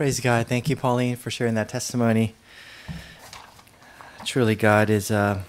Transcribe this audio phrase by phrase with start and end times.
[0.00, 0.46] Praise God.
[0.46, 2.34] Thank you, Pauline, for sharing that testimony.
[4.24, 5.42] Truly, God is, uh,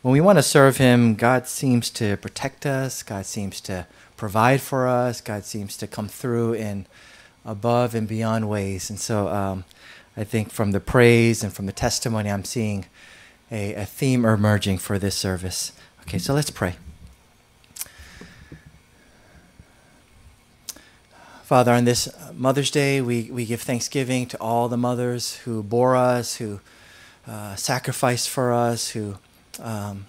[0.00, 4.62] when we want to serve Him, God seems to protect us, God seems to provide
[4.62, 6.86] for us, God seems to come through in
[7.44, 8.88] above and beyond ways.
[8.88, 9.64] And so um,
[10.16, 12.86] I think from the praise and from the testimony, I'm seeing
[13.50, 15.72] a, a theme emerging for this service.
[16.04, 16.76] Okay, so let's pray.
[21.52, 25.94] Father, on this Mother's Day, we, we give thanksgiving to all the mothers who bore
[25.96, 26.60] us, who
[27.28, 29.18] uh, sacrificed for us, who
[29.60, 30.06] um,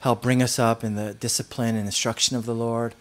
[0.00, 2.94] helped bring us up in the discipline and instruction of the Lord,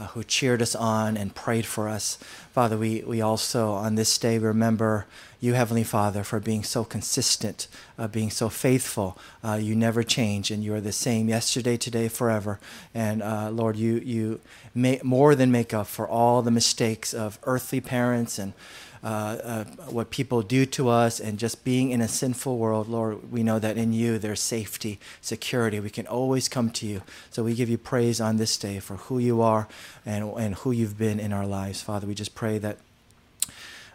[0.00, 2.16] uh, who cheered us on and prayed for us.
[2.52, 5.06] Father, we, we also on this day remember
[5.40, 7.68] you, Heavenly Father, for being so consistent,
[7.98, 9.18] uh, being so faithful.
[9.44, 12.58] Uh, you never change, and you are the same yesterday, today, forever.
[12.94, 14.40] And uh, Lord, you you
[14.74, 18.54] may, more than make up for all the mistakes of earthly parents and.
[19.02, 23.32] Uh, uh, what people do to us and just being in a sinful world, Lord,
[23.32, 25.80] we know that in you there's safety, security.
[25.80, 27.02] We can always come to you.
[27.30, 29.68] So we give you praise on this day for who you are
[30.04, 31.80] and, and who you've been in our lives.
[31.80, 32.76] Father, we just pray that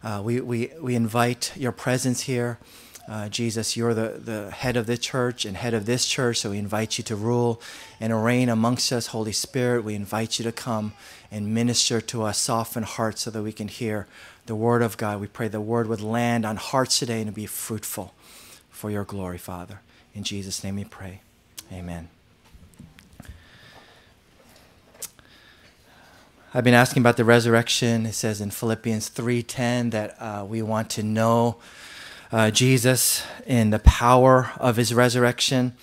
[0.04, 2.58] uh, we, we, we invite your presence here.
[3.08, 6.50] Uh, Jesus, you're the, the head of the church and head of this church, so
[6.50, 7.62] we invite you to rule
[8.00, 9.08] and reign amongst us.
[9.08, 10.94] Holy Spirit, we invite you to come
[11.32, 14.08] and minister to us, soften hearts so that we can hear
[14.46, 15.20] the word of God.
[15.20, 18.14] We pray the word would land on hearts today and be fruitful
[18.70, 19.82] for your glory, Father.
[20.14, 21.22] In Jesus' name we pray.
[21.72, 22.10] Amen.
[26.54, 28.06] I've been asking about the resurrection.
[28.06, 31.58] It says in Philippians 3:10 that uh, we want to know
[32.32, 35.74] uh, Jesus in the power of his resurrection.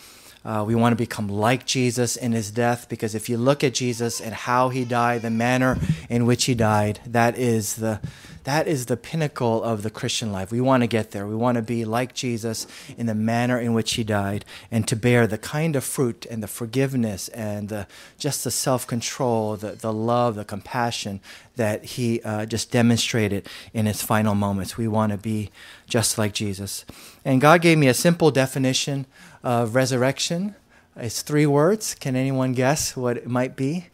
[0.45, 3.75] Uh, we want to become like Jesus in his death because if you look at
[3.75, 8.01] Jesus and how he died, the manner in which he died, that is the
[8.45, 10.51] that is the pinnacle of the Christian life.
[10.51, 11.27] We want to get there.
[11.27, 12.67] We want to be like Jesus
[12.97, 16.43] in the manner in which he died and to bear the kind of fruit and
[16.43, 17.87] the forgiveness and the,
[18.19, 21.21] just the self control, the, the love, the compassion
[21.57, 24.77] that he uh, just demonstrated in his final moments.
[24.77, 25.51] We want to be
[25.87, 26.85] just like Jesus.
[27.25, 29.07] And God gave me a simple definition
[29.43, 30.55] of resurrection.
[30.97, 31.95] It's three words.
[31.95, 33.89] Can anyone guess what it might be?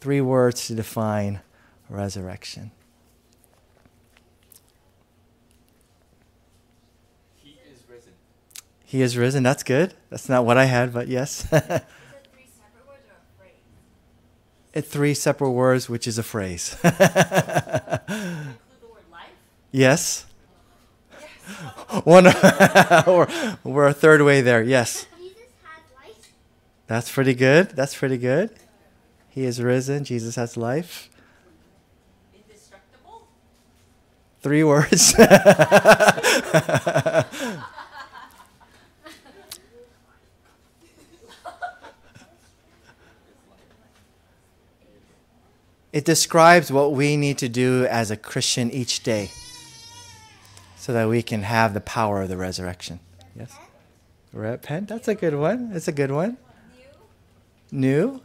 [0.00, 1.40] Three words to define
[1.90, 2.70] resurrection.
[7.36, 8.12] He is risen.
[8.90, 9.44] He is risen.
[9.44, 9.94] That's good.
[10.10, 11.46] That's not what I had, but yes.
[14.72, 16.76] It's three separate words, which is a phrase.
[19.72, 20.26] yes.
[22.04, 22.24] One.
[23.06, 24.62] we're, we're a third way there.
[24.62, 25.06] Yes.
[26.86, 27.70] That's pretty good.
[27.70, 28.50] That's pretty good.
[29.28, 30.04] He is risen.
[30.04, 31.10] Jesus has life.
[32.32, 33.26] Indestructible?
[34.40, 35.14] Three words.
[45.92, 49.30] It describes what we need to do as a Christian each day
[50.76, 53.00] so that we can have the power of the resurrection.
[53.36, 53.56] Yes?
[54.32, 54.88] Repent?
[54.88, 55.72] That's a good one.
[55.72, 56.36] That's a good one.
[57.72, 58.20] New?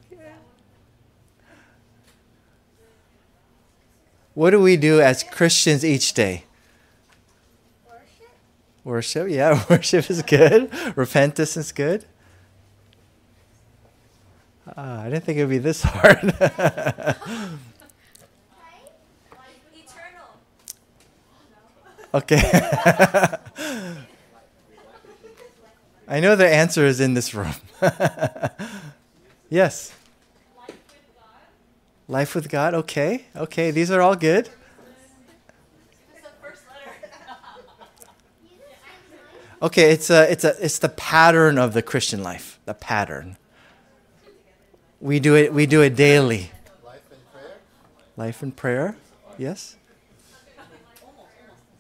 [4.36, 6.44] What do we do as Christians each day?
[7.88, 8.30] Worship,
[8.84, 10.70] Worship, yeah, worship is good.
[10.98, 12.06] Repentance is good.
[14.78, 16.34] Ah, I didn't think it would be this hard.
[22.16, 22.38] Okay.
[26.08, 27.56] I know the answer is in this room.
[29.50, 29.92] yes.
[32.08, 33.26] Life with God, okay.
[33.36, 34.50] Okay, these are all good.
[39.62, 42.60] Okay, it's a, it's a, it's the pattern of the Christian life.
[42.64, 43.36] The pattern.
[45.06, 45.54] We do it.
[45.54, 46.50] We do it daily.
[46.84, 47.58] Life and prayer.
[48.18, 48.96] Life in prayer,
[49.38, 49.76] yes.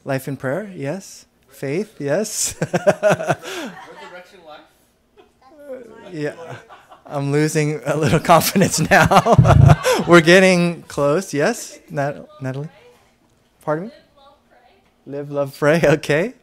[0.03, 1.25] Life and prayer, yes.
[1.49, 2.55] Faith, yes.
[6.11, 6.57] Yeah,
[7.05, 9.07] I'm losing a little confidence now.
[10.07, 11.79] We're getting close, yes.
[11.89, 12.69] Nat- Natalie,
[13.61, 13.93] pardon me.
[15.07, 15.81] Live, love, pray.
[15.83, 16.35] Okay.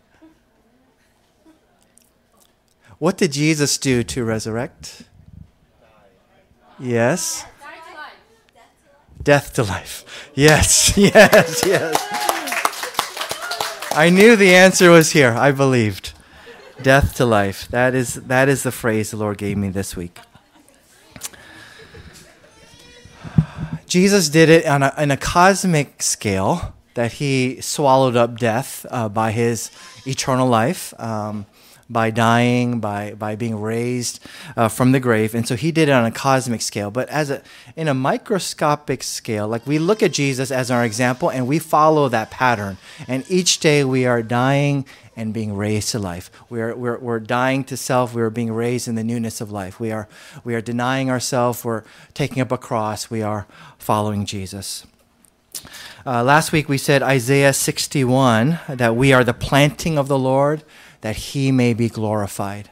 [2.99, 5.05] What did Jesus do to resurrect?
[6.83, 7.45] Yes.
[9.23, 10.31] Death to life.
[10.35, 11.95] Yes, yes, yes.
[13.93, 15.31] I knew the answer was here.
[15.31, 16.13] I believed.
[16.83, 17.69] Death to life.
[17.69, 20.19] That is that is the phrase the Lord gave me this week.
[23.87, 29.09] Jesus did it on a, on a cosmic scale, that he swallowed up death uh,
[29.09, 29.71] by his
[30.05, 30.99] eternal life.
[30.99, 31.47] Um,
[31.93, 34.21] by dying, by by being raised
[34.57, 36.91] uh, from the grave, and so he did it on a cosmic scale.
[36.91, 37.43] But as a
[37.77, 42.09] in a microscopic scale, like we look at Jesus as our example, and we follow
[42.09, 42.79] that pattern.
[43.07, 44.87] And each day we are dying
[45.17, 46.31] and being raised to life.
[46.49, 48.15] We are we're, we're dying to self.
[48.15, 49.79] We are being raised in the newness of life.
[49.79, 50.09] We are
[50.45, 51.65] we are denying ourselves.
[51.65, 51.85] We're
[52.15, 53.11] taking up a cross.
[53.11, 53.47] We are
[53.79, 54.87] following Jesus.
[56.05, 60.65] Uh, last week we said Isaiah 61 that we are the planting of the Lord
[61.03, 62.71] that he may be glorified.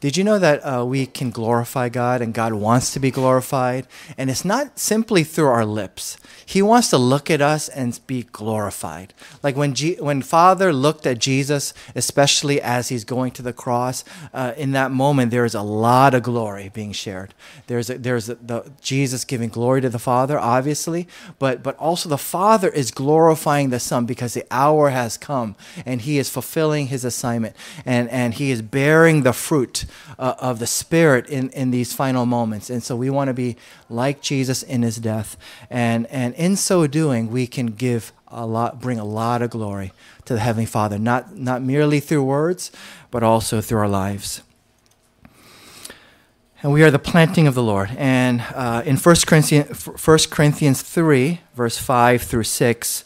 [0.00, 3.86] Did you know that uh, we can glorify God and God wants to be glorified?
[4.18, 6.18] And it's not simply through our lips.
[6.48, 9.12] He wants to look at us and be glorified.
[9.42, 14.04] Like when, G- when Father looked at Jesus, especially as he's going to the cross,
[14.32, 17.34] uh, in that moment, there is a lot of glory being shared.
[17.66, 21.08] There's, a, there's a, the, Jesus giving glory to the Father, obviously,
[21.40, 26.02] but, but also the Father is glorifying the Son because the hour has come and
[26.02, 29.84] he is fulfilling his assignment and, and he is bearing the fruit
[30.16, 32.70] uh, of the Spirit in, in these final moments.
[32.70, 33.56] And so we want to be
[33.88, 35.36] like Jesus in his death.
[35.70, 39.92] And, and in so doing, we can give a lot, bring a lot of glory
[40.24, 42.70] to the Heavenly Father, not, not merely through words,
[43.10, 44.42] but also through our lives.
[46.62, 47.90] And we are the planting of the Lord.
[47.96, 53.04] And uh, in 1 Corinthians, 1 Corinthians 3, verse 5 through 6,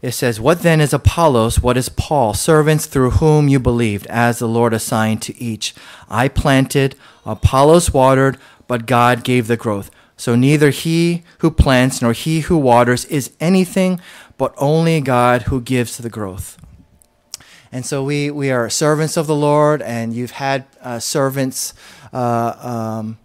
[0.00, 1.60] it says, What then is Apollos?
[1.60, 2.34] What is Paul?
[2.34, 5.74] Servants through whom you believed, as the Lord assigned to each.
[6.08, 6.94] I planted,
[7.26, 9.90] Apollos watered, but God gave the growth.
[10.18, 14.00] So neither he who plants nor he who waters is anything,
[14.36, 16.58] but only God who gives the growth.
[17.70, 21.72] And so we, we are servants of the Lord, and you've had uh, servants,
[22.12, 23.18] uh, um,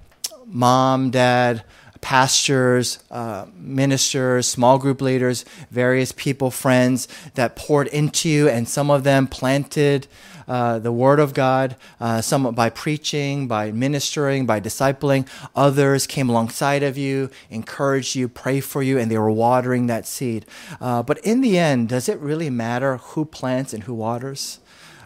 [0.45, 1.63] mom, dad,
[2.03, 8.91] pastors, uh, ministers, small group leaders, various people, friends that poured into you, and some
[8.91, 10.05] of them planted
[10.45, 15.25] uh, the Word of God, uh, some by preaching, by ministering, by discipling.
[15.55, 20.05] Others came alongside of you, encouraged you, pray for you, and they were watering that
[20.05, 20.45] seed.
[20.81, 24.59] Uh, but in the end, does it really matter who plants and who waters?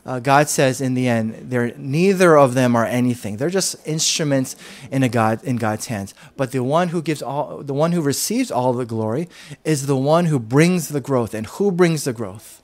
[0.07, 3.35] Uh, God says in the end, they're, neither of them are anything.
[3.35, 4.55] They're just instruments
[4.89, 6.13] in a God in God's hands.
[6.37, 9.27] But the one who gives all, the one who receives all the glory,
[9.65, 11.33] is the one who brings the growth.
[11.33, 12.63] And who brings the growth?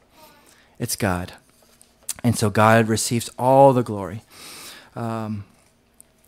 [0.80, 1.34] It's God.
[2.24, 4.22] And so God receives all the glory.
[4.96, 5.44] Um,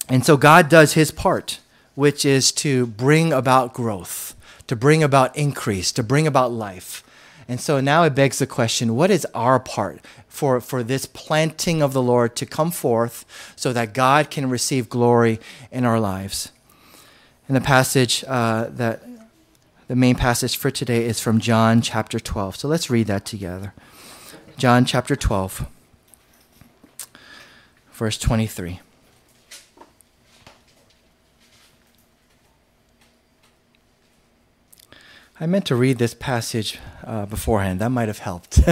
[0.10, 1.62] and so God does his part,
[1.96, 4.36] which is to bring about growth,
[4.68, 7.05] to bring about increase, to bring about life.
[7.48, 11.82] And so now it begs the question what is our part for, for this planting
[11.82, 13.26] of the Lord to come forth
[13.56, 15.40] so that God can receive glory
[15.72, 16.52] in our lives?
[17.48, 19.04] And the passage uh, that
[19.88, 22.56] the main passage for today is from John chapter 12.
[22.56, 23.74] So let's read that together.
[24.58, 25.68] John chapter 12
[27.96, 28.82] verse 23.
[35.38, 37.82] I meant to read this passage uh, beforehand.
[37.82, 38.58] That might have helped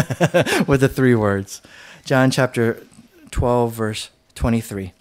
[0.65, 1.61] with the three words.
[2.05, 2.81] John chapter
[3.31, 4.93] 12, verse 23.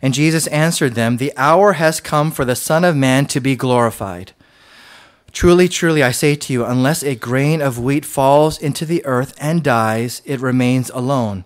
[0.00, 3.56] And Jesus answered them, The hour has come for the Son of Man to be
[3.56, 4.32] glorified.
[5.32, 9.34] Truly, truly, I say to you, unless a grain of wheat falls into the earth
[9.38, 11.44] and dies, it remains alone.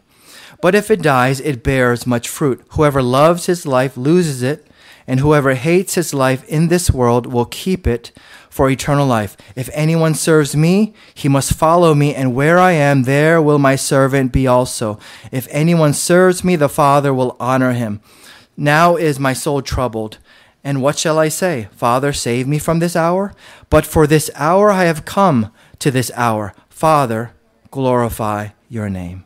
[0.60, 2.64] But if it dies, it bears much fruit.
[2.70, 4.64] Whoever loves his life loses it,
[5.06, 8.12] and whoever hates his life in this world will keep it
[8.50, 9.36] for eternal life.
[9.54, 13.76] If anyone serves me, he must follow me, and where I am, there will my
[13.76, 14.98] servant be also.
[15.30, 18.00] If anyone serves me, the Father will honor him.
[18.56, 20.18] Now is my soul troubled.
[20.64, 21.68] And what shall I say?
[21.72, 23.34] Father, save me from this hour?
[23.70, 26.54] But for this hour I have come to this hour.
[26.68, 27.32] Father,
[27.70, 29.25] glorify your name.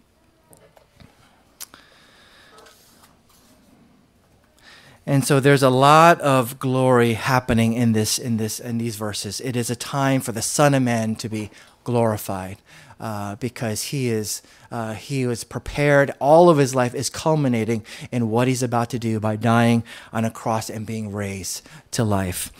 [5.11, 9.41] And so there's a lot of glory happening in this in this in these verses.
[9.41, 11.51] It is a time for the Son of Man to be
[11.83, 12.59] glorified
[13.01, 14.41] uh, because he is
[14.71, 16.13] uh, he was prepared.
[16.21, 20.25] All of his life is culminating in what he's about to do by dying on
[20.25, 22.53] a cross and being raised to life.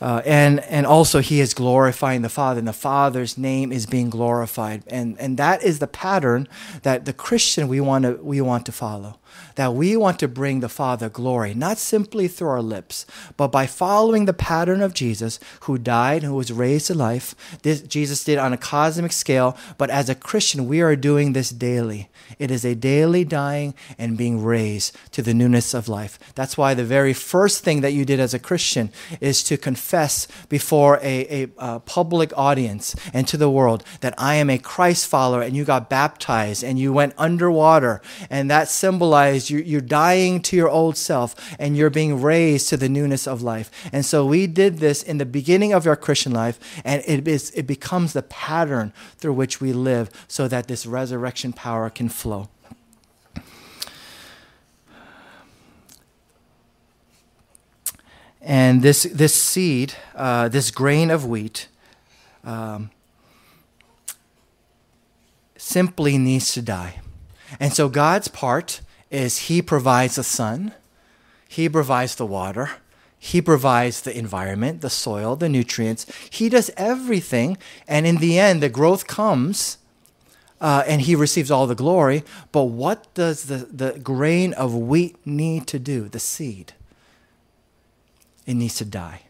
[0.00, 4.10] Uh, and and also he is glorifying the Father, and the Father's name is being
[4.10, 6.46] glorified, and and that is the pattern
[6.82, 9.18] that the Christian we want to we want to follow
[9.54, 13.06] that we want to bring the Father glory, not simply through our lips,
[13.38, 17.34] but by following the pattern of Jesus, who died who was raised to life.
[17.62, 21.32] This Jesus did on a cosmic scale, but but as a Christian, we are doing
[21.32, 22.08] this daily.
[22.40, 26.18] It is a daily dying and being raised to the newness of life.
[26.34, 28.90] That's why the very first thing that you did as a Christian
[29.20, 34.34] is to confess before a, a, a public audience and to the world that I
[34.34, 39.25] am a Christ follower, and you got baptized and you went underwater, and that symbolized
[39.32, 43.42] you, you're dying to your old self and you're being raised to the newness of
[43.42, 43.70] life.
[43.92, 47.50] And so we did this in the beginning of our Christian life, and it, is,
[47.50, 52.48] it becomes the pattern through which we live so that this resurrection power can flow.
[58.40, 61.66] And this, this seed, uh, this grain of wheat,
[62.44, 62.90] um,
[65.56, 67.00] simply needs to die.
[67.58, 70.72] And so God's part is He provides the sun,
[71.48, 72.70] He provides the water,
[73.18, 76.06] He provides the environment, the soil, the nutrients.
[76.30, 77.58] He does everything.
[77.88, 79.78] And in the end, the growth comes
[80.60, 82.24] uh, and he receives all the glory.
[82.52, 86.72] But what does the, the grain of wheat need to do, the seed?
[88.46, 89.22] It needs to die.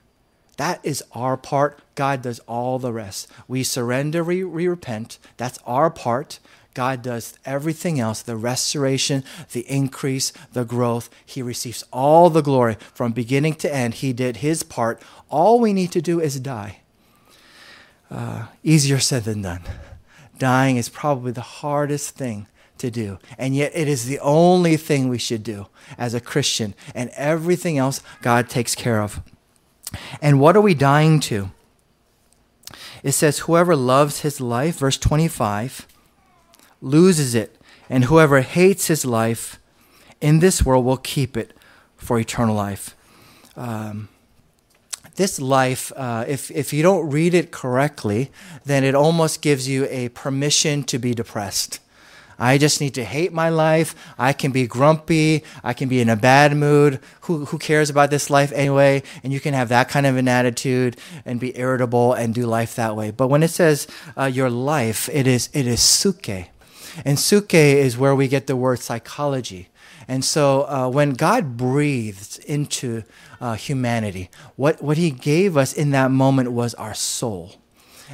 [0.56, 1.80] That is our part.
[1.94, 3.28] God does all the rest.
[3.48, 5.18] We surrender, we, we repent.
[5.36, 6.38] That's our part.
[6.76, 11.08] God does everything else the restoration, the increase, the growth.
[11.24, 13.94] He receives all the glory from beginning to end.
[13.94, 15.02] He did his part.
[15.30, 16.80] All we need to do is die.
[18.10, 19.62] Uh, easier said than done
[20.38, 22.46] dying is probably the hardest thing
[22.78, 23.18] to do.
[23.38, 26.74] And yet, it is the only thing we should do as a Christian.
[26.94, 29.22] And everything else, God takes care of.
[30.20, 31.50] And what are we dying to?
[33.02, 35.86] It says, Whoever loves his life, verse 25,
[36.86, 37.56] loses it.
[37.88, 39.60] And whoever hates his life
[40.20, 41.52] in this world will keep it
[41.96, 42.96] for eternal life.
[43.56, 44.08] Um,
[45.16, 48.30] this life, uh, if, if you don't read it correctly,
[48.64, 51.80] then it almost gives you a permission to be depressed.
[52.38, 53.94] I just need to hate my life.
[54.18, 55.42] I can be grumpy.
[55.64, 57.00] I can be in a bad mood.
[57.22, 59.02] Who, who cares about this life anyway?
[59.24, 62.74] And you can have that kind of an attitude and be irritable and do life
[62.76, 63.10] that way.
[63.10, 63.86] But when it says
[64.18, 66.48] uh, your life, it is, it is psuche.
[67.04, 69.68] And psuche is where we get the word psychology.
[70.08, 73.02] And so uh, when God breathed into
[73.40, 77.56] uh, humanity, what, what he gave us in that moment was our soul.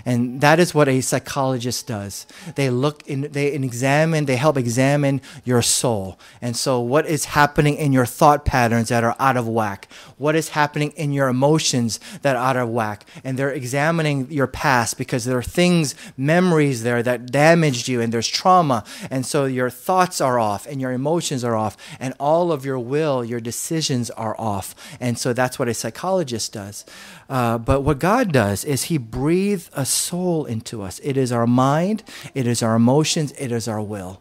[0.05, 2.27] And that is what a psychologist does.
[2.55, 6.19] They look in, they examine, they help examine your soul.
[6.41, 9.89] And so, what is happening in your thought patterns that are out of whack?
[10.19, 13.05] What is happening in your emotions that are out of whack?
[13.23, 18.13] And they're examining your past because there are things, memories there that damaged you, and
[18.13, 18.85] there's trauma.
[19.11, 22.79] And so, your thoughts are off, and your emotions are off, and all of your
[22.79, 24.75] will, your decisions are off.
[25.01, 26.85] And so, that's what a psychologist does.
[27.33, 31.01] Uh, but what God does is He breathes a soul into us.
[31.03, 32.03] It is our mind,
[32.35, 34.21] it is our emotions, it is our will.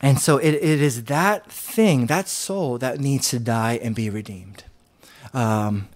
[0.00, 4.10] And so it, it is that thing, that soul, that needs to die and be
[4.10, 4.64] redeemed.
[5.32, 5.88] Um,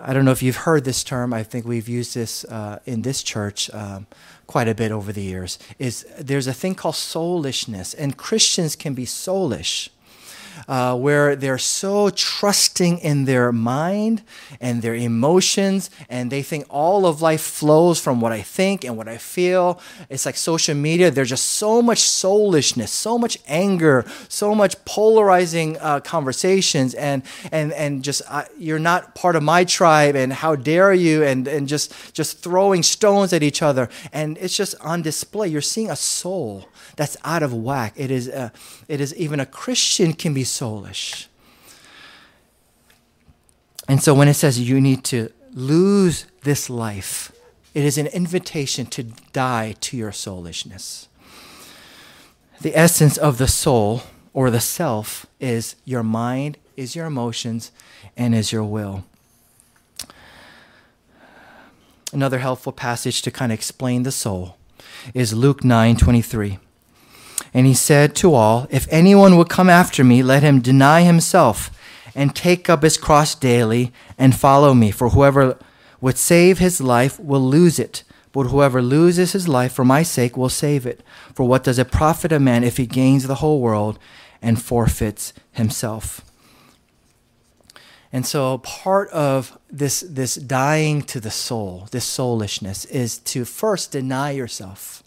[0.00, 1.34] I don't know if you've heard this term.
[1.34, 4.06] I think we've used this uh, in this church um,
[4.46, 5.58] quite a bit over the years.
[5.78, 9.90] Is there's a thing called soulishness, and Christians can be soulish
[10.68, 14.22] uh, where they're so trusting in their mind
[14.60, 18.96] and their emotions, and they think all of life flows from what I think and
[18.96, 19.80] what I feel.
[20.08, 25.78] It's like social media, there's just so much soulishness, so much anger, so much polarizing
[25.78, 30.56] uh, conversations, and and and just uh, you're not part of my tribe, and how
[30.56, 35.02] dare you, and and just just throwing stones at each other, and it's just on
[35.02, 35.48] display.
[35.48, 37.94] You're seeing a soul that's out of whack.
[37.96, 38.52] It is, a,
[38.88, 41.26] it is even a Christian can be soulish.
[43.88, 47.32] And so when it says you need to lose this life,
[47.74, 51.08] it is an invitation to die to your soulishness.
[52.60, 57.72] The essence of the soul or the self is your mind, is your emotions,
[58.16, 59.04] and is your will.
[62.12, 64.56] Another helpful passage to kind of explain the soul
[65.14, 66.58] is Luke 9 23.
[67.54, 71.70] And he said to all, If anyone would come after me, let him deny himself
[72.14, 74.90] and take up his cross daily and follow me.
[74.90, 75.56] For whoever
[76.00, 80.36] would save his life will lose it, but whoever loses his life for my sake
[80.36, 81.00] will save it.
[81.32, 84.00] For what does it profit a man if he gains the whole world
[84.42, 86.20] and forfeits himself?
[88.12, 93.90] And so, part of this, this dying to the soul, this soulishness, is to first
[93.90, 95.02] deny yourself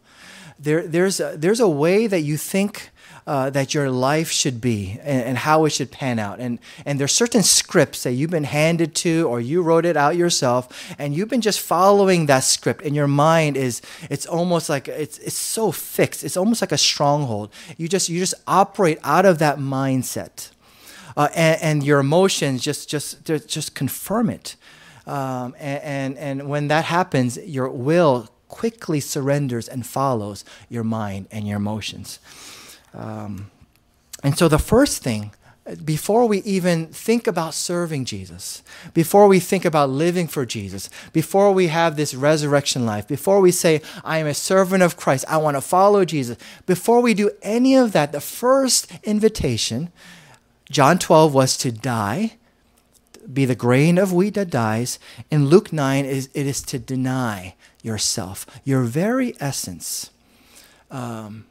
[0.59, 2.91] there, there's, a, there's a way that you think
[3.27, 6.39] uh, that your life should be and, and, how it should pan out.
[6.39, 10.15] And, and there's certain scripts that you've been handed to or you wrote it out
[10.15, 14.87] yourself and you've been just following that script and your mind is, it's almost like,
[14.87, 16.23] it's, it's so fixed.
[16.23, 17.51] It's almost like a stronghold.
[17.75, 20.51] You just, you just operate out of that mindset.
[21.17, 24.55] Uh, and, and, your emotions just, just, just confirm it.
[25.05, 31.27] Um, and, and, and when that happens, your will quickly surrenders and follows your mind
[31.31, 32.19] and your emotions.
[32.93, 33.51] Um,
[34.23, 35.31] and so the first thing,
[35.83, 38.63] before we even think about serving Jesus,
[38.93, 43.51] before we think about living for Jesus, before we have this resurrection life, before we
[43.51, 47.31] say, I am a servant of Christ, I want to follow Jesus, before we do
[47.41, 49.91] any of that, the first invitation,
[50.71, 52.36] John 12, was to die,
[53.31, 54.99] be the grain of wheat that dies.
[55.29, 60.11] In Luke 9, is, it is to deny yourself, your very essence.
[60.89, 61.45] Um,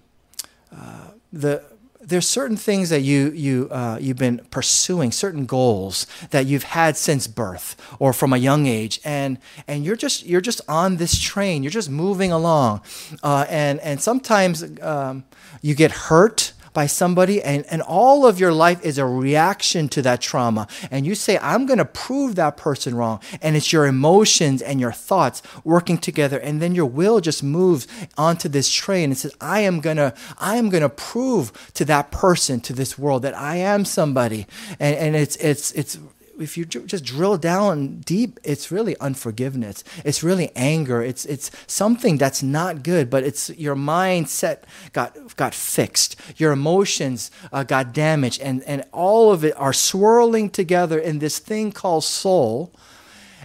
[0.75, 1.63] uh, the
[2.07, 6.97] there's certain things that you you uh, you've been pursuing, certain goals that you've had
[6.97, 11.21] since birth or from a young age, and and you're just you're just on this
[11.21, 11.65] train.
[11.65, 12.83] You're just moving along,
[13.23, 15.25] uh, and and sometimes um,
[15.63, 20.03] you get hurt by somebody and, and all of your life is a reaction to
[20.03, 20.69] that trauma.
[20.91, 23.21] And you say i'm going to prove that person wrong.
[23.41, 27.89] And it's your emotions and your thoughts working together and then your will just moves
[28.19, 31.87] onto this train and says i am going to i am going to prove to
[31.87, 34.47] that person to this world that i am somebody.
[34.79, 35.99] And, and it's it's it's
[36.41, 39.83] if you just drill down deep, it's really unforgiveness.
[40.05, 41.03] It's really anger.
[41.03, 44.63] It's it's something that's not good, but it's your mindset
[44.93, 46.17] got got fixed.
[46.37, 51.39] Your emotions uh, got damaged, and and all of it are swirling together in this
[51.39, 52.73] thing called soul.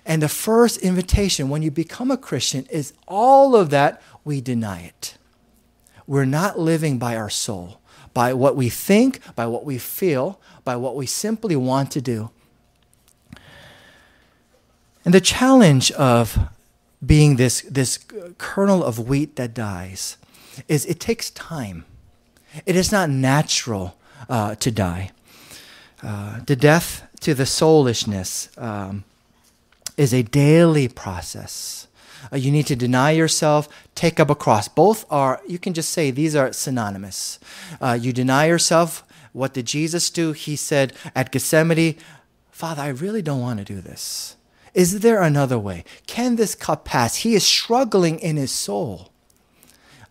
[0.05, 4.81] And the first invitation when you become a Christian is all of that we deny
[4.81, 5.17] it.
[6.07, 7.79] We're not living by our soul,
[8.13, 12.31] by what we think, by what we feel, by what we simply want to do.
[15.03, 16.37] And the challenge of
[17.03, 17.99] being this, this
[18.37, 20.17] kernel of wheat that dies
[20.67, 21.85] is it takes time.
[22.65, 23.97] It is not natural
[24.29, 25.11] uh, to die.
[26.03, 29.03] Uh, the death to the soulishness um,
[29.97, 31.87] is a daily process.
[32.31, 34.67] Uh, you need to deny yourself, take up a cross.
[34.67, 37.39] Both are, you can just say these are synonymous.
[37.79, 39.03] Uh, you deny yourself.
[39.33, 40.33] What did Jesus do?
[40.33, 41.95] He said at Gethsemane,
[42.51, 44.35] Father, I really don't want to do this.
[44.73, 45.83] Is there another way?
[46.07, 47.17] Can this cup pass?
[47.17, 49.11] He is struggling in his soul.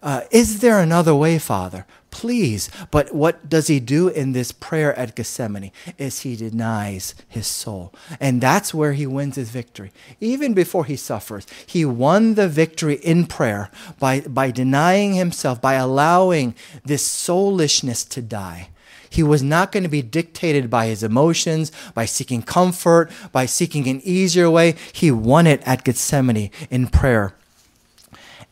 [0.03, 1.87] Uh, is there another way, Father?
[2.11, 2.71] Please.
[2.91, 5.73] But what does he do in this prayer at Gethsemane?
[5.99, 7.93] Is he denies his soul.
[8.19, 9.93] And that's where he wins his victory.
[10.21, 15.75] Even before he suffers, he won the victory in prayer by, by denying himself, by
[15.75, 18.71] allowing this soulishness to die.
[19.11, 23.89] He was not going to be dictated by his emotions, by seeking comfort, by seeking
[23.89, 24.77] an easier way.
[24.93, 27.35] He won it at Gethsemane in prayer.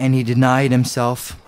[0.00, 1.40] And he denied himself.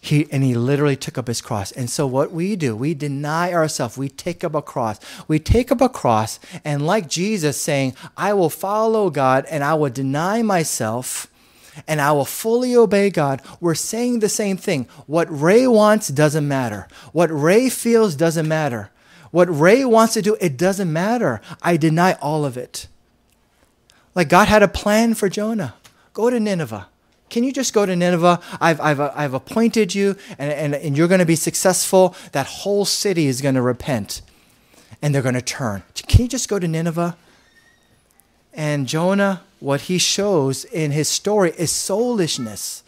[0.00, 1.72] He, and he literally took up his cross.
[1.72, 3.96] And so, what we do, we deny ourselves.
[3.96, 4.98] We take up a cross.
[5.28, 9.74] We take up a cross, and like Jesus saying, I will follow God and I
[9.74, 11.28] will deny myself
[11.86, 14.86] and I will fully obey God, we're saying the same thing.
[15.06, 16.88] What Ray wants doesn't matter.
[17.12, 18.90] What Ray feels doesn't matter.
[19.30, 21.40] What Ray wants to do, it doesn't matter.
[21.62, 22.88] I deny all of it.
[24.14, 25.74] Like God had a plan for Jonah.
[26.12, 26.88] Go to Nineveh.
[27.30, 28.40] Can you just go to Nineveh?
[28.60, 32.14] I've, I've, I've appointed you, and, and, and you're going to be successful.
[32.32, 34.20] That whole city is going to repent,
[35.00, 35.82] and they're going to turn.
[35.94, 37.16] Can you just go to Nineveh?
[38.52, 42.82] And Jonah, what he shows in his story is soulishness.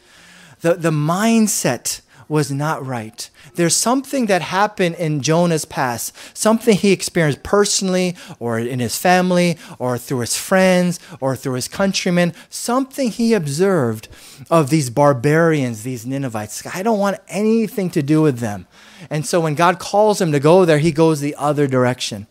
[0.61, 3.29] The, the mindset was not right.
[3.55, 9.59] There's something that happened in Jonah's past, something he experienced personally or in his family
[9.79, 14.09] or through his friends or through his countrymen, something he observed
[14.51, 16.67] of these barbarians, these Ninevites.
[16.75, 18.67] I don't want anything to do with them.
[19.11, 22.27] And so when God calls him to go there, he goes the other direction.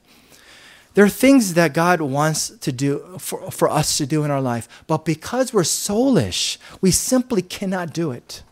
[0.94, 4.42] There are things that God wants to do for, for us to do in our
[4.42, 8.44] life, but because we're soulish, we simply cannot do it.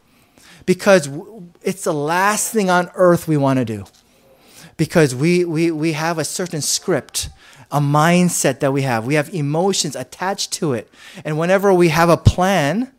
[0.65, 1.09] Because
[1.61, 3.85] it's the last thing on earth we want to do.
[4.77, 7.29] Because we, we, we have a certain script,
[7.71, 9.05] a mindset that we have.
[9.05, 10.89] We have emotions attached to it.
[11.23, 12.91] And whenever we have a plan,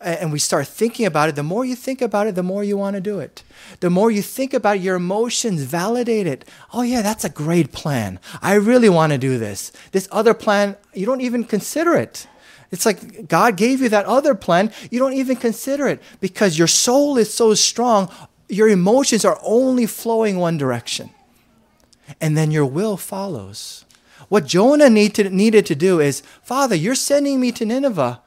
[0.00, 2.76] and we start thinking about it, the more you think about it, the more you
[2.76, 3.42] want to do it.
[3.80, 6.44] The more you think about it, your emotions validate it.
[6.72, 8.20] Oh, yeah, that's a great plan.
[8.40, 9.72] I really want to do this.
[9.90, 12.28] This other plan, you don't even consider it.
[12.70, 16.68] It's like God gave you that other plan, you don't even consider it because your
[16.68, 18.08] soul is so strong.
[18.48, 21.10] your emotions are only flowing one direction.
[22.20, 23.84] And then your will follows.
[24.28, 28.20] What Jonah needed to do is Father, you're sending me to Nineveh.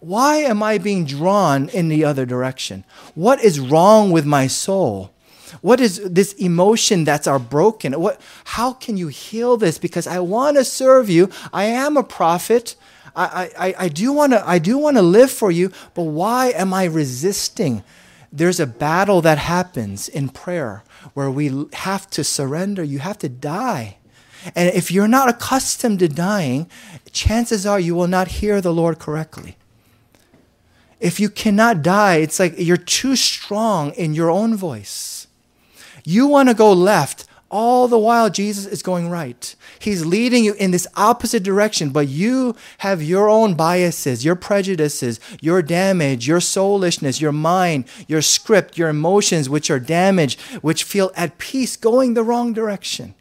[0.00, 2.84] Why am I being drawn in the other direction?
[3.14, 5.12] What is wrong with my soul?
[5.60, 7.94] What is this emotion that's our broken?
[7.94, 9.78] What, how can you heal this?
[9.78, 11.30] Because I want to serve you.
[11.52, 12.76] I am a prophet.
[13.16, 16.48] I, I, I do want to I do want to live for you, but why
[16.50, 17.82] am I resisting?
[18.30, 20.84] There's a battle that happens in prayer
[21.14, 22.84] where we have to surrender.
[22.84, 23.96] You have to die.
[24.54, 26.70] And if you're not accustomed to dying,
[27.10, 29.56] chances are you will not hear the Lord correctly.
[31.00, 35.28] If you cannot die, it's like you're too strong in your own voice.
[36.04, 39.54] You want to go left, all the while Jesus is going right.
[39.78, 45.20] He's leading you in this opposite direction, but you have your own biases, your prejudices,
[45.40, 51.10] your damage, your soulishness, your mind, your script, your emotions, which are damaged, which feel
[51.14, 53.14] at peace going the wrong direction.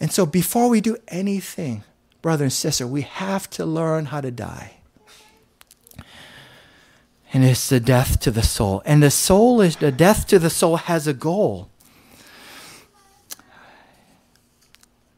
[0.00, 1.84] And so before we do anything,
[2.22, 4.78] brother and sister, we have to learn how to die
[7.32, 8.82] and it's the death to the soul.
[8.84, 11.70] And the soul is the death to the soul has a goal.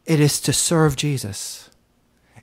[0.05, 1.69] It is to serve Jesus.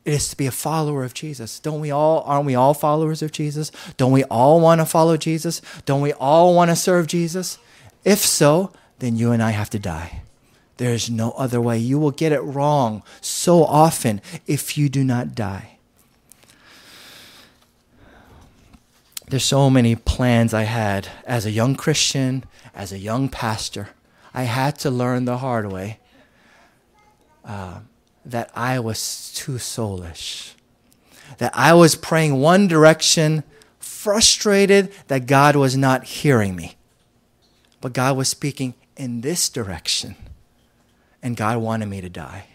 [0.05, 1.61] It is to be a follower of Jesus.
[1.61, 3.71] Don't we all aren't we all followers of Jesus?
[3.97, 5.63] Don't we all want to follow Jesus?
[5.87, 7.59] Don't we all want to serve Jesus?
[8.05, 10.23] If so, then you and I have to die.
[10.77, 11.79] There is no other way.
[11.79, 15.72] You will get it wrong so often if you do not die.
[19.33, 23.89] There's so many plans I had as a young Christian, as a young pastor.
[24.35, 26.01] I had to learn the hard way
[27.43, 27.79] uh,
[28.27, 30.53] that I was too soulish,
[31.39, 33.43] that I was praying one direction,
[33.79, 36.77] frustrated that God was not hearing me.
[37.81, 40.15] But God was speaking in this direction,
[41.23, 42.49] and God wanted me to die.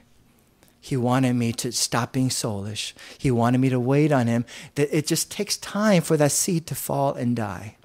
[0.88, 2.94] He wanted me to stop being soulish.
[3.18, 4.46] He wanted me to wait on him.
[4.76, 7.76] That it just takes time for that seed to fall and die.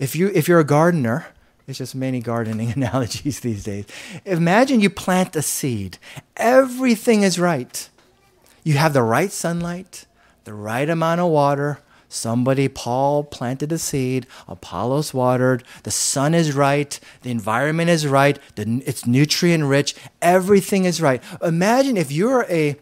[0.00, 1.28] If you if you're a gardener,
[1.64, 3.86] there's just many gardening analogies these days.
[4.24, 5.98] Imagine you plant a seed.
[6.36, 7.88] Everything is right.
[8.64, 10.06] You have the right sunlight,
[10.42, 16.54] the right amount of water, Somebody, Paul planted a seed, Apollos watered, the sun is
[16.54, 21.22] right, the environment is right, the, it's nutrient rich, everything is right.
[21.42, 22.76] Imagine if you're a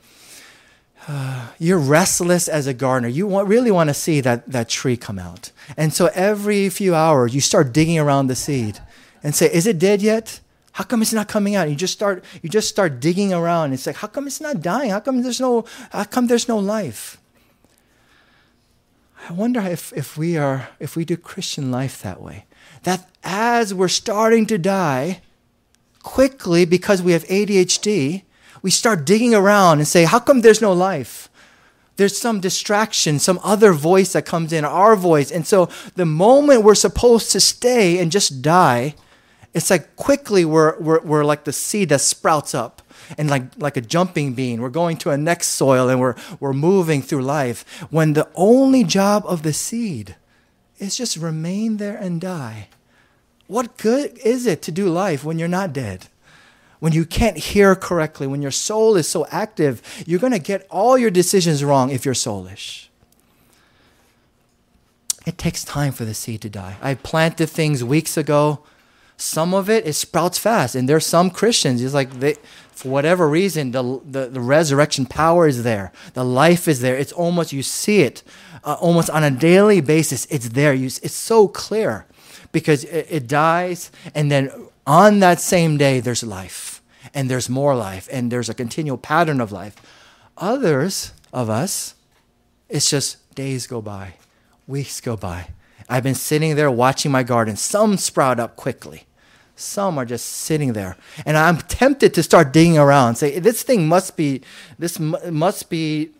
[1.58, 3.08] you're restless as a gardener.
[3.08, 5.50] You want, really want to see that, that tree come out.
[5.76, 8.80] And so every few hours, you start digging around the seed
[9.22, 10.40] and say, Is it dead yet?
[10.72, 11.70] How come it's not coming out?
[11.70, 13.72] You just start you just start digging around.
[13.72, 14.90] It's like, how come it's not dying?
[14.90, 17.16] How come there's no how come there's no life?
[19.28, 22.44] I wonder if, if we are if we do Christian life that way.
[22.82, 25.22] That as we're starting to die,
[26.02, 28.22] quickly because we have ADHD,
[28.62, 31.30] we start digging around and say, How come there's no life?
[31.96, 35.30] There's some distraction, some other voice that comes in, our voice.
[35.30, 38.94] And so the moment we're supposed to stay and just die,
[39.54, 42.82] it's like quickly we're, we're, we're like the seed that sprouts up
[43.16, 44.60] and like, like a jumping bean.
[44.60, 48.84] We're going to a next soil and we're, we're moving through life when the only
[48.84, 50.16] job of the seed
[50.78, 52.68] is just remain there and die.
[53.46, 56.06] What good is it to do life when you're not dead?
[56.80, 60.66] When you can't hear correctly, when your soul is so active, you're going to get
[60.70, 62.88] all your decisions wrong if you're soulish.
[65.26, 66.76] It takes time for the seed to die.
[66.82, 68.60] I planted things weeks ago.
[69.16, 70.74] Some of it, it sprouts fast.
[70.74, 72.36] And there's some Christians, it's like they,
[72.74, 75.92] for whatever reason, the, the, the, resurrection power is there.
[76.14, 76.96] The life is there.
[76.96, 78.22] It's almost, you see it
[78.64, 80.26] uh, almost on a daily basis.
[80.26, 80.74] It's there.
[80.74, 82.06] You, it's so clear
[82.50, 84.50] because it, it dies, and then
[84.86, 86.82] on that same day, there's life,
[87.14, 89.76] and there's more life, and there's a continual pattern of life.
[90.36, 91.94] Others of us,
[92.68, 94.14] it's just days go by,
[94.66, 95.48] weeks go by.
[95.88, 97.56] I've been sitting there watching my garden.
[97.56, 99.06] Some sprout up quickly
[99.56, 100.96] some are just sitting there.
[101.24, 104.42] And I'm tempted to start digging around, say, this thing must be,
[104.78, 106.10] this must be,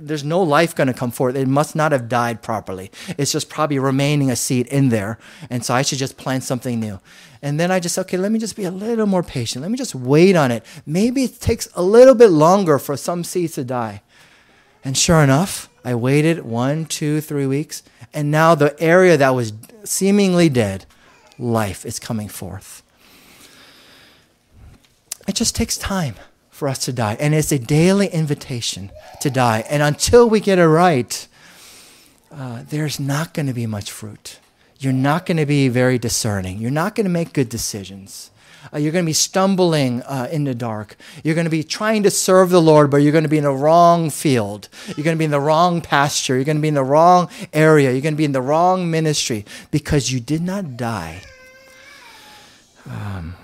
[0.00, 1.34] there's no life going to come forth.
[1.34, 2.90] It must not have died properly.
[3.16, 5.18] It's just probably remaining a seed in there.
[5.50, 7.00] And so I should just plant something new.
[7.42, 9.62] And then I just, okay, let me just be a little more patient.
[9.62, 10.64] Let me just wait on it.
[10.86, 14.02] Maybe it takes a little bit longer for some seeds to die.
[14.84, 17.82] And sure enough, I waited one, two, three weeks.
[18.14, 19.52] And now the area that was
[19.84, 20.86] seemingly dead
[21.38, 22.82] life is coming forth.
[25.26, 26.14] It just takes time
[26.50, 27.16] for us to die.
[27.20, 29.64] And it's a daily invitation to die.
[29.70, 31.28] And until we get it right,
[32.32, 34.38] uh, there's not going to be much fruit.
[34.80, 36.58] you're not going to be very discerning.
[36.58, 38.30] You're not going to make good decisions.
[38.72, 40.96] Uh, you're going to be stumbling uh, in the dark.
[41.22, 43.44] You're going to be trying to serve the Lord, but you're going to be in
[43.44, 44.68] the wrong field.
[44.96, 46.34] You're going to be in the wrong pasture.
[46.34, 47.92] You're going to be in the wrong area.
[47.92, 51.22] You're going to be in the wrong ministry because you did not die.
[52.86, 53.34] Um,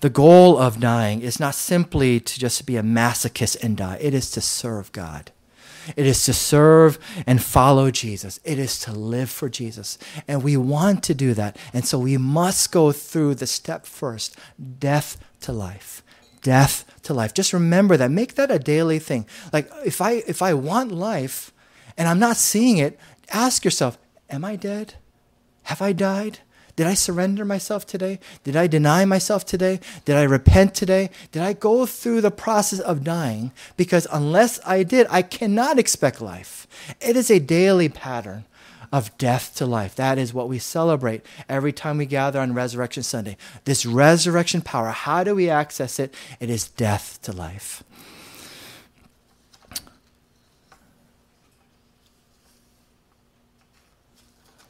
[0.00, 4.14] the goal of dying is not simply to just be a masochist and die, it
[4.14, 5.32] is to serve God.
[5.94, 8.40] It is to serve and follow Jesus.
[8.44, 9.98] It is to live for Jesus.
[10.26, 11.56] And we want to do that.
[11.72, 14.36] And so we must go through the step first
[14.78, 16.02] death to life.
[16.42, 17.34] Death to life.
[17.34, 18.10] Just remember that.
[18.10, 19.26] Make that a daily thing.
[19.52, 21.52] Like if I if I want life
[21.96, 22.98] and I'm not seeing it,
[23.30, 23.98] ask yourself,
[24.30, 24.94] am I dead?
[25.64, 26.40] Have I died?
[26.76, 28.20] Did I surrender myself today?
[28.44, 29.80] Did I deny myself today?
[30.04, 31.08] Did I repent today?
[31.32, 33.50] Did I go through the process of dying?
[33.78, 36.66] Because unless I did, I cannot expect life.
[37.00, 38.44] It is a daily pattern
[38.92, 39.94] of death to life.
[39.96, 43.38] That is what we celebrate every time we gather on Resurrection Sunday.
[43.64, 46.14] This resurrection power, how do we access it?
[46.40, 47.82] It is death to life.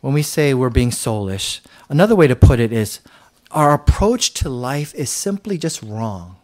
[0.01, 3.01] When we say we're being soulish, Another way to put it is
[3.51, 6.37] our approach to life is simply just wrong.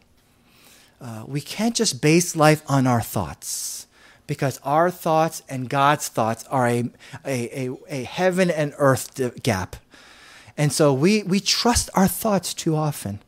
[1.00, 3.86] Uh, we can't just base life on our thoughts
[4.28, 6.84] because our thoughts and God's thoughts are a,
[7.24, 9.76] a, a, a heaven and earth gap.
[10.56, 13.18] And so we, we trust our thoughts too often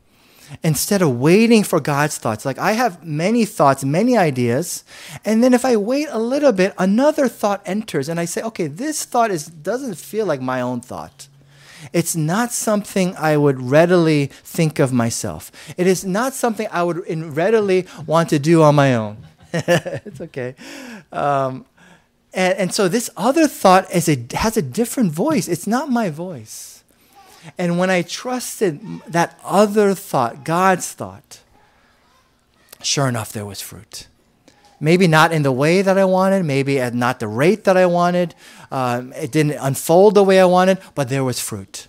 [0.63, 2.45] instead of waiting for God's thoughts.
[2.45, 4.85] Like I have many thoughts, many ideas,
[5.25, 8.69] and then if I wait a little bit, another thought enters, and I say, okay,
[8.69, 11.29] this thought is doesn't feel like my own thought.
[11.95, 15.53] It's not something I would readily think of myself.
[15.79, 16.99] It is not something I would
[17.37, 19.19] readily want to do on my own.
[19.53, 20.57] it's okay.
[21.13, 21.65] Um,
[22.35, 25.47] and, and so this other thought is a, has a different voice.
[25.47, 26.83] It's not my voice.
[27.57, 31.39] And when I trusted that other thought, God's thought,
[32.83, 34.09] sure enough, there was fruit.
[34.85, 37.87] Maybe not in the way that I wanted, maybe at not the rate that I
[37.87, 38.35] wanted.
[38.71, 41.89] Um, it didn't unfold the way I wanted, but there was fruit.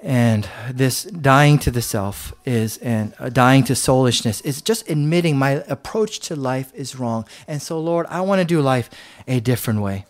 [0.00, 5.36] And this dying to the self is, and uh, dying to soulishness is just admitting
[5.36, 7.26] my approach to life is wrong.
[7.48, 8.88] And so, Lord, I want to do life
[9.26, 10.06] a different way.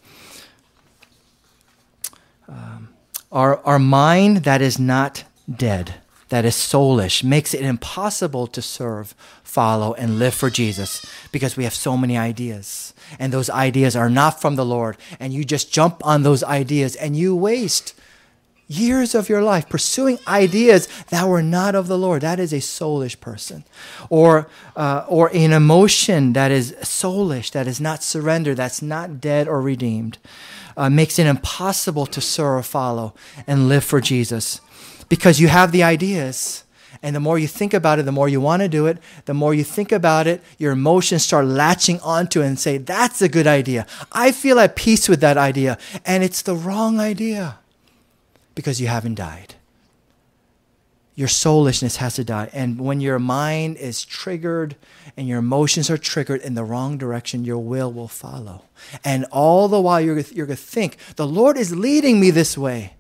[2.46, 2.90] Um,
[3.32, 5.94] our, our mind that is not dead
[6.28, 11.64] that is soulish makes it impossible to serve, follow, and live for Jesus because we
[11.64, 12.94] have so many ideas.
[13.18, 14.96] And those ideas are not from the Lord.
[15.20, 17.94] And you just jump on those ideas and you waste
[18.68, 22.22] years of your life pursuing ideas that were not of the Lord.
[22.22, 23.62] That is a soulish person.
[24.10, 29.46] Or, uh, or an emotion that is soulish, that is not surrendered, that's not dead
[29.46, 30.18] or redeemed,
[30.76, 33.14] uh, makes it impossible to serve, follow,
[33.46, 34.60] and live for Jesus
[35.08, 36.64] because you have the ideas.
[37.02, 38.98] And the more you think about it, the more you want to do it.
[39.26, 43.20] The more you think about it, your emotions start latching onto it and say, That's
[43.22, 43.86] a good idea.
[44.12, 45.78] I feel at peace with that idea.
[46.04, 47.58] And it's the wrong idea
[48.54, 49.54] because you haven't died.
[51.14, 52.50] Your soulishness has to die.
[52.52, 54.76] And when your mind is triggered
[55.16, 58.64] and your emotions are triggered in the wrong direction, your will will follow.
[59.02, 62.58] And all the while, you're, you're going to think, The Lord is leading me this
[62.58, 62.94] way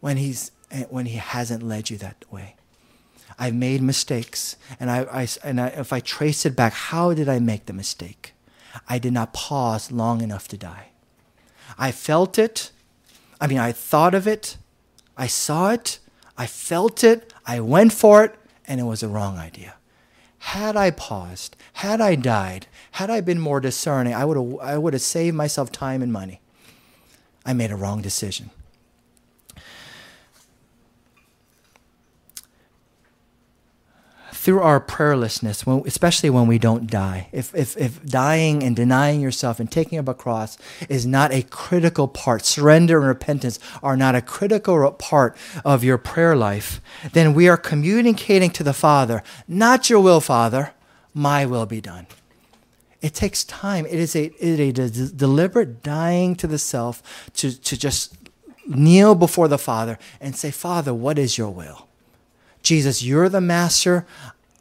[0.00, 0.50] when He's
[0.88, 2.56] when He hasn't led you that way.
[3.38, 7.28] I've made mistakes, and, I, I and I, if I trace it back, how did
[7.28, 8.34] I make the mistake?
[8.88, 10.88] I did not pause long enough to die.
[11.78, 12.70] I felt it.
[13.40, 14.58] I mean, I thought of it.
[15.16, 15.98] I saw it.
[16.36, 17.32] I felt it.
[17.46, 18.34] I went for it,
[18.66, 19.74] and it was a wrong idea.
[20.38, 24.78] Had I paused, had I died, had I been more discerning, I would have, I
[24.78, 26.40] would have saved myself time and money.
[27.44, 28.50] I made a wrong decision.
[34.40, 39.20] Through our prayerlessness, when, especially when we don't die, if, if, if dying and denying
[39.20, 40.56] yourself and taking up a cross
[40.88, 45.98] is not a critical part, surrender and repentance are not a critical part of your
[45.98, 46.80] prayer life,
[47.12, 50.72] then we are communicating to the Father, not your will, Father,
[51.12, 52.06] my will be done.
[53.02, 53.84] It takes time.
[53.84, 58.16] It is a, it is a deliberate dying to the self to, to just
[58.66, 61.89] kneel before the Father and say, Father, what is your will?
[62.62, 64.06] Jesus, you're the master.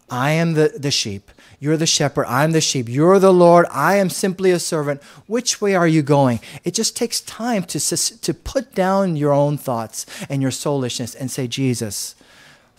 [0.10, 1.32] I am the, the sheep.
[1.60, 2.26] You're the shepherd.
[2.28, 2.88] I'm the sheep.
[2.88, 3.66] You're the Lord.
[3.70, 5.04] I am simply a servant.
[5.28, 6.40] Which way are you going?
[6.64, 11.30] It just takes time to, to put down your own thoughts and your soulishness and
[11.30, 12.16] say, Jesus,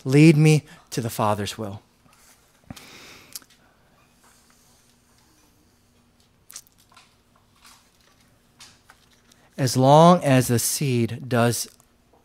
[0.03, 1.81] lead me to the Father's will.
[9.61, 11.67] as long as the seed does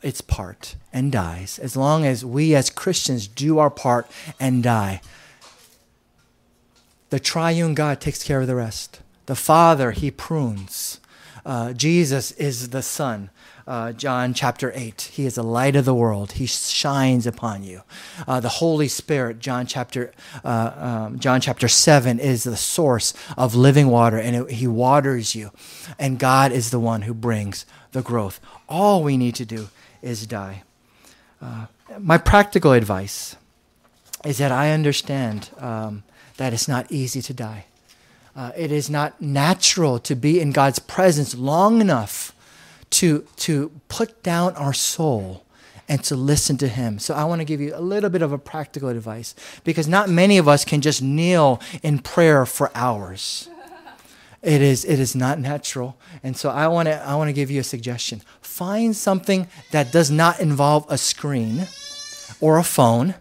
[0.07, 5.01] its part and dies, as long as we as Christians do our part and die,
[7.11, 9.01] the triune God takes care of the rest.
[9.27, 11.01] The Father, He prunes.
[11.45, 13.31] Uh, Jesus is the Son.
[13.67, 15.11] Uh, John chapter 8.
[15.13, 16.33] He is the light of the world.
[16.33, 17.83] He shines upon you.
[18.29, 20.13] Uh, the Holy Spirit, John chapter,
[20.45, 25.35] uh, um, John chapter 7, is the source of living water, and it, He waters
[25.35, 25.51] you.
[25.99, 28.39] And God is the one who brings the growth.
[28.69, 29.69] All we need to do
[30.03, 30.63] is die.
[31.41, 31.67] Uh,
[31.99, 33.37] my practical advice
[34.25, 36.03] is that I understand um,
[36.37, 37.67] that it's not easy to die.
[38.35, 42.35] Uh, it is not natural to be in God's presence long enough
[42.91, 45.45] to, to put down our soul
[45.89, 46.99] and to listen to Him.
[46.99, 50.09] So I want to give you a little bit of a practical advice because not
[50.09, 53.49] many of us can just kneel in prayer for hours.
[54.47, 55.99] It is, it is not natural.
[56.23, 58.23] And so I want to I want to give you a suggestion.
[58.41, 61.67] Find something that does not involve a screen
[62.41, 63.17] or a phone,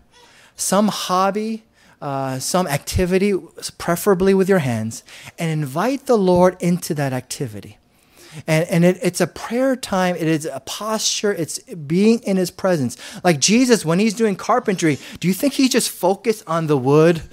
[0.56, 1.64] some hobby,
[2.00, 3.34] uh, some activity,
[3.80, 5.04] preferably with your hands,
[5.40, 7.80] and invite the Lord into that activity.
[8.46, 10.16] And, and it, it's a prayer time.
[10.16, 11.34] It is a posture.
[11.34, 12.98] It's being in his presence.
[13.24, 17.24] Like Jesus, when he's doing carpentry, do you think he's just focused on the wood?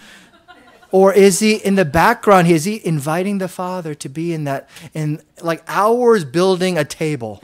[0.92, 2.48] Or is he in the background?
[2.48, 7.42] Is he inviting the Father to be in that, in like hours building a table?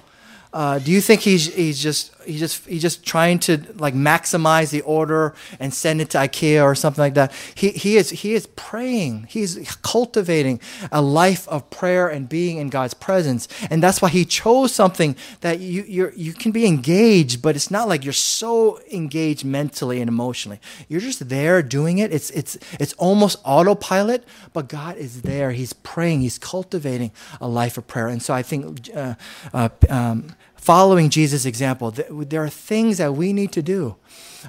[0.53, 4.71] Uh, do you think he's, he's just he's just he's just trying to like maximize
[4.71, 7.33] the order and send it to IKEA or something like that?
[7.55, 9.27] He, he is he is praying.
[9.29, 10.61] He's cultivating
[10.93, 15.17] a life of prayer and being in God's presence, and that's why he chose something
[15.41, 20.01] that you you you can be engaged, but it's not like you're so engaged mentally
[20.01, 20.61] and emotionally.
[20.89, 22.13] You're just there doing it.
[22.13, 25.53] It's it's it's almost autopilot, but God is there.
[25.53, 26.21] He's praying.
[26.21, 27.11] He's cultivating
[27.41, 28.91] a life of prayer, and so I think.
[28.95, 29.15] Uh,
[29.53, 30.35] uh, um,
[30.69, 33.97] following Jesus' example, there are things that we need to do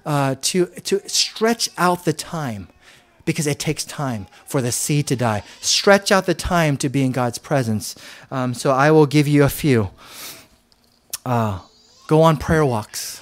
[0.05, 2.67] uh, to, to stretch out the time
[3.23, 5.43] because it takes time for the seed to die.
[5.61, 7.95] Stretch out the time to be in God's presence.
[8.31, 9.91] Um, so I will give you a few.
[11.25, 11.59] Uh,
[12.07, 13.18] go on prayer walks.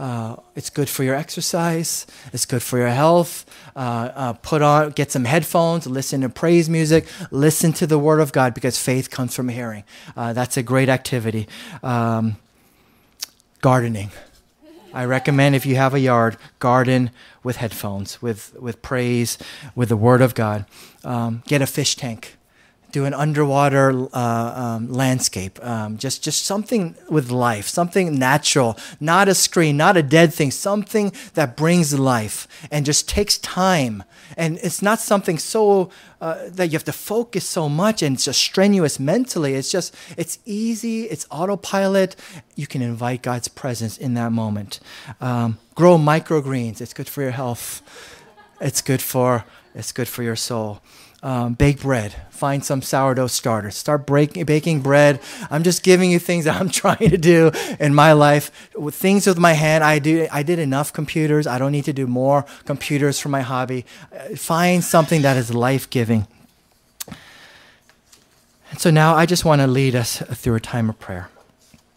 [0.00, 2.06] Uh, it's good for your exercise.
[2.32, 3.44] It's good for your health.
[3.76, 8.18] Uh, uh, put on, get some headphones, listen to praise music, listen to the Word
[8.18, 9.84] of God because faith comes from hearing.
[10.16, 11.46] Uh, that's a great activity.
[11.82, 12.36] Um,
[13.60, 14.10] gardening.
[14.94, 17.10] I recommend if you have a yard, garden
[17.42, 19.36] with headphones, with, with praise,
[19.74, 20.64] with the Word of God.
[21.04, 22.38] Um, get a fish tank
[22.92, 29.28] do an underwater uh, um, landscape, um, just just something with life, something natural, not
[29.28, 34.02] a screen, not a dead thing, something that brings life and just takes time.
[34.36, 38.24] And it's not something so uh, that you have to focus so much and it's
[38.24, 39.54] just strenuous mentally.
[39.54, 42.16] It's just it's easy, it's autopilot.
[42.56, 44.80] You can invite God's presence in that moment.
[45.20, 46.80] Um, grow microgreens.
[46.80, 47.82] It's good for your health.
[48.60, 50.80] It's good for it's good for your soul
[51.22, 52.14] um, bake bread.
[52.30, 53.70] Find some sourdough starter.
[53.70, 55.20] Start breaking, baking bread.
[55.50, 58.70] I'm just giving you things that I'm trying to do in my life.
[58.74, 60.26] With things with my hand, I do.
[60.32, 61.46] I did enough computers.
[61.46, 63.84] I don't need to do more computers for my hobby.
[64.12, 66.26] Uh, find something that is life giving.
[68.70, 71.28] And so now I just want to lead us through a time of prayer.